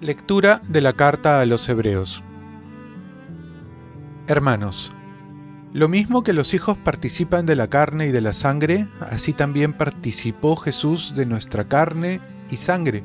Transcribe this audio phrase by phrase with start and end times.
[0.00, 2.22] Lectura de la carta a los Hebreos.
[4.28, 4.92] Hermanos,
[5.72, 9.72] lo mismo que los hijos participan de la carne y de la sangre, así también
[9.72, 12.20] participó Jesús de nuestra carne
[12.50, 13.04] y sangre,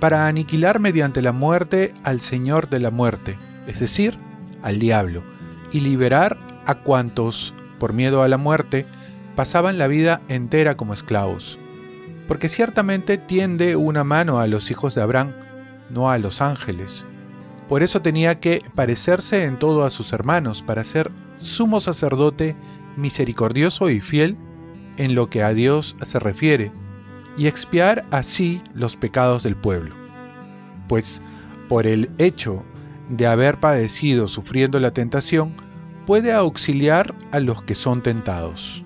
[0.00, 4.18] para aniquilar mediante la muerte al Señor de la muerte, es decir,
[4.62, 5.22] al diablo,
[5.72, 8.86] y liberar a cuantos, por miedo a la muerte,
[9.36, 11.58] pasaban la vida entera como esclavos.
[12.26, 15.32] Porque ciertamente tiende una mano a los hijos de Abraham,
[15.90, 17.04] no a los ángeles.
[17.68, 22.56] Por eso tenía que parecerse en todo a sus hermanos, para ser sumo sacerdote
[22.96, 24.36] misericordioso y fiel
[24.96, 26.72] en lo que a Dios se refiere,
[27.36, 29.94] y expiar así los pecados del pueblo.
[30.88, 31.22] Pues
[31.68, 32.64] por el hecho
[33.10, 35.54] de haber padecido sufriendo la tentación,
[36.08, 38.82] puede auxiliar a los que son tentados.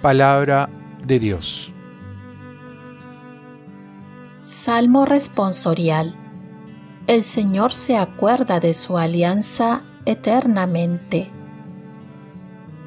[0.00, 0.70] Palabra
[1.04, 1.72] de Dios.
[4.38, 6.14] Salmo responsorial.
[7.08, 11.32] El Señor se acuerda de su alianza eternamente.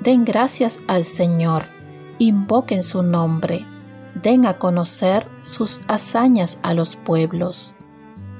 [0.01, 1.65] Den gracias al Señor,
[2.17, 3.65] invoquen su nombre,
[4.23, 7.75] den a conocer sus hazañas a los pueblos.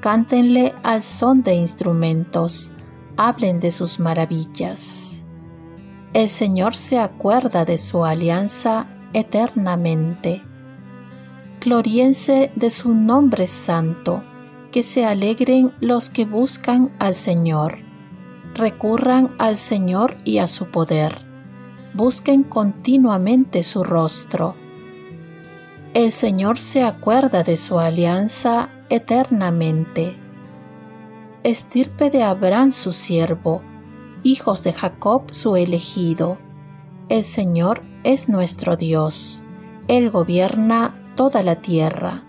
[0.00, 2.72] Cántenle al son de instrumentos,
[3.18, 5.24] hablen de sus maravillas.
[6.14, 10.42] El Señor se acuerda de su alianza eternamente
[11.60, 14.22] gloriense de su nombre santo,
[14.70, 17.78] que se alegren los que buscan al Señor.
[18.54, 21.26] Recurran al Señor y a su poder.
[21.94, 24.54] Busquen continuamente su rostro.
[25.94, 30.16] El Señor se acuerda de su alianza eternamente.
[31.44, 33.62] Estirpe de Abraham su siervo,
[34.24, 36.36] hijos de Jacob su elegido.
[37.08, 39.44] El Señor es nuestro Dios.
[39.86, 42.24] Él gobierna toda la tierra.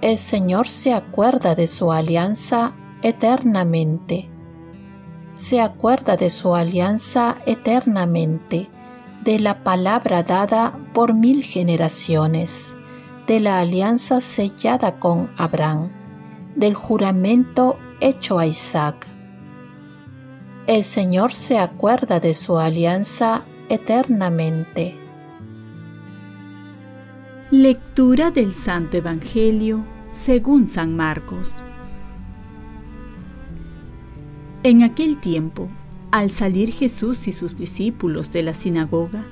[0.00, 4.28] El Señor se acuerda de su alianza eternamente.
[5.34, 8.68] Se acuerda de su alianza eternamente,
[9.22, 12.76] de la palabra dada por mil generaciones,
[13.28, 16.01] de la alianza sellada con Abraham,
[16.54, 19.06] del juramento hecho a Isaac.
[20.66, 25.02] El Señor se acuerda de su alianza eternamente
[27.52, 31.62] Lectura del Santo Evangelio según San Marcos.
[34.62, 35.68] En aquel tiempo,
[36.12, 39.26] al salir Jesús y sus discípulos de la sinagoga,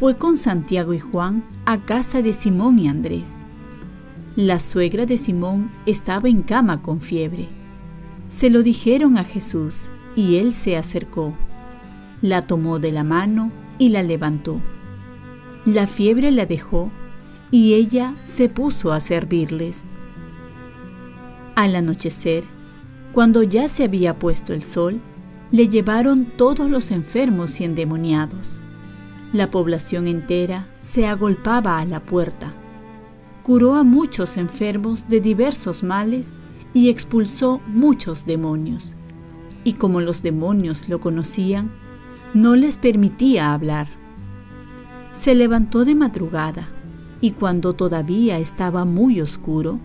[0.00, 3.34] fue con Santiago y Juan a casa de Simón y Andrés.
[4.36, 7.50] La suegra de Simón estaba en cama con fiebre.
[8.28, 11.34] Se lo dijeron a Jesús y él se acercó,
[12.22, 14.62] la tomó de la mano y la levantó.
[15.66, 16.90] La fiebre la dejó
[17.50, 19.84] y ella se puso a servirles.
[21.54, 22.44] Al anochecer,
[23.12, 25.02] cuando ya se había puesto el sol,
[25.50, 28.62] le llevaron todos los enfermos y endemoniados.
[29.34, 32.54] La población entera se agolpaba a la puerta.
[33.42, 36.38] Curó a muchos enfermos de diversos males
[36.74, 38.94] y expulsó muchos demonios.
[39.64, 41.72] Y como los demonios lo conocían,
[42.34, 43.88] no les permitía hablar.
[45.12, 46.68] Se levantó de madrugada
[47.20, 49.80] y cuando todavía estaba muy oscuro,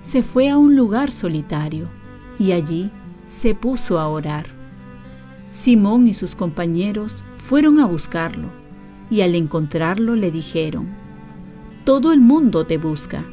[0.00, 1.88] se fue a un lugar solitario
[2.38, 2.90] y allí
[3.26, 4.46] se puso a orar.
[5.48, 8.50] Simón y sus compañeros fueron a buscarlo
[9.10, 11.05] y al encontrarlo le dijeron,
[11.86, 13.24] Todo el mundo te busca.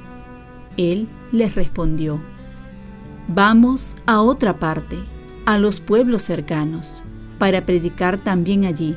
[0.77, 2.21] Él les respondió,
[3.27, 4.99] Vamos a otra parte,
[5.47, 7.01] a los pueblos cercanos,
[7.39, 8.95] para predicar también allí,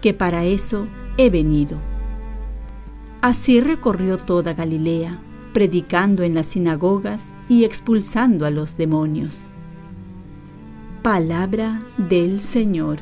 [0.00, 0.86] que para eso
[1.16, 1.78] he venido.
[3.22, 5.18] Así recorrió toda Galilea,
[5.52, 9.48] predicando en las sinagogas y expulsando a los demonios.
[11.02, 12.98] Palabra del Señor.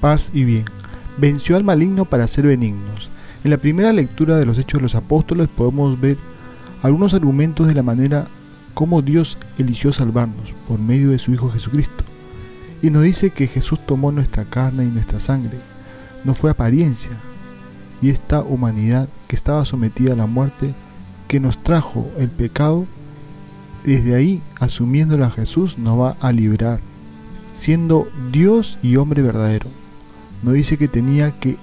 [0.00, 0.75] Paz y bien.
[1.18, 3.10] Venció al maligno para ser benignos.
[3.44, 6.18] En la primera lectura de los Hechos de los Apóstoles podemos ver
[6.82, 8.28] algunos argumentos de la manera
[8.74, 12.04] como Dios eligió salvarnos por medio de su Hijo Jesucristo.
[12.82, 15.58] Y nos dice que Jesús tomó nuestra carne y nuestra sangre
[16.26, 17.12] no fue apariencia,
[18.02, 20.74] y esta humanidad que estaba sometida a la muerte,
[21.28, 22.84] que nos trajo el pecado,
[23.84, 26.80] desde ahí, asumiéndolo a Jesús, nos va a librar,
[27.52, 29.68] siendo Dios y hombre verdadero.
[30.46, 31.56] No dice que tenía que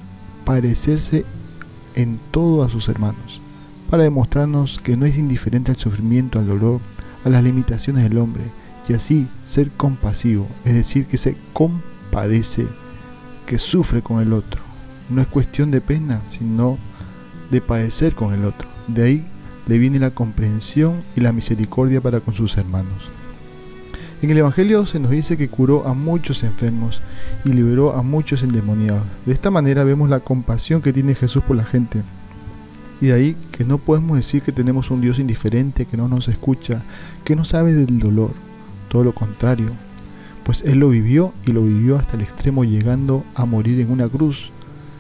[0.44, 1.24] parecerse
[1.96, 3.42] en todo a sus hermanos,
[3.90, 6.82] para demostrarnos que no es indiferente al sufrimiento, al dolor,
[7.24, 8.44] a las limitaciones del hombre,
[8.90, 12.68] y así ser compasivo, es decir, que se compadece,
[13.46, 14.62] que sufre con el otro.
[15.10, 16.78] No es cuestión de pena, sino
[17.52, 18.68] de padecer con el otro.
[18.90, 19.26] De ahí
[19.66, 23.10] le viene la comprensión y la misericordia para con sus hermanos.
[24.24, 27.02] En el Evangelio se nos dice que curó a muchos enfermos
[27.44, 29.04] y liberó a muchos endemoniados.
[29.26, 32.04] De esta manera vemos la compasión que tiene Jesús por la gente.
[33.02, 36.30] Y de ahí que no podemos decir que tenemos un Dios indiferente, que no nos
[36.30, 36.86] escucha,
[37.26, 38.32] que no sabe del dolor.
[38.88, 39.72] Todo lo contrario,
[40.46, 44.08] pues Él lo vivió y lo vivió hasta el extremo llegando a morir en una
[44.08, 44.52] cruz,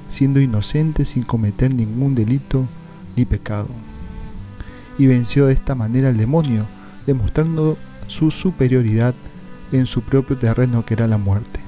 [0.10, 2.68] siendo inocente sin cometer ningún delito
[3.16, 3.70] ni pecado.
[4.98, 6.66] Y venció de esta manera al demonio,
[7.08, 7.78] demostrando
[8.14, 9.16] su superioridad
[9.72, 11.60] en su propio terreno que era la muerte.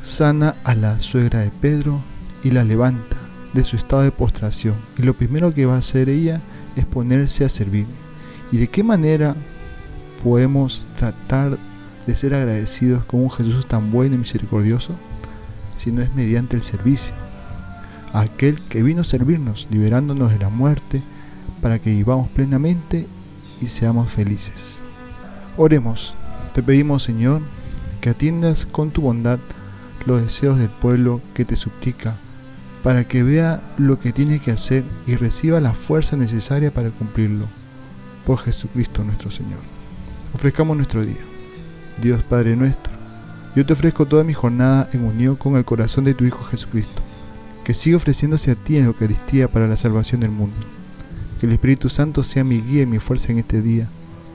[0.00, 2.00] Sana a la suegra de Pedro
[2.44, 3.16] y la levanta
[3.52, 4.76] de su estado de postración.
[4.96, 6.40] Y lo primero que va a hacer ella
[6.76, 7.86] es ponerse a servir.
[8.52, 9.34] ¿Y de qué manera
[10.22, 11.58] podemos tratar
[12.06, 14.94] de ser agradecidos con un Jesús tan bueno y misericordioso?
[15.74, 17.12] Si no es mediante el servicio.
[18.12, 21.02] Aquel que vino a servirnos, liberándonos de la muerte,
[21.60, 23.08] para que vivamos plenamente
[23.60, 24.85] y seamos felices.
[25.58, 26.14] Oremos,
[26.54, 27.40] te pedimos Señor,
[28.02, 29.38] que atiendas con tu bondad
[30.04, 32.16] los deseos del pueblo que te suplica,
[32.82, 37.46] para que vea lo que tiene que hacer y reciba la fuerza necesaria para cumplirlo.
[38.26, 39.60] Por Jesucristo nuestro Señor.
[40.34, 41.24] Ofrezcamos nuestro día.
[42.02, 42.92] Dios Padre nuestro,
[43.54, 47.00] yo te ofrezco toda mi jornada en unión con el corazón de tu Hijo Jesucristo,
[47.64, 50.56] que siga ofreciéndose a ti en Eucaristía para la salvación del mundo.
[51.40, 53.88] Que el Espíritu Santo sea mi guía y mi fuerza en este día